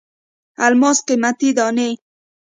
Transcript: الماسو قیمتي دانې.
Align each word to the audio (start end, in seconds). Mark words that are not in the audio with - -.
الماسو 0.65 1.01
قیمتي 1.07 1.49
دانې. 1.57 1.91